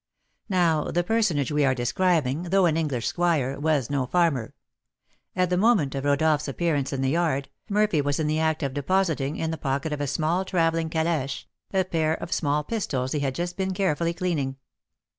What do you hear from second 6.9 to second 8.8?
in the yard, Murphy was in the act of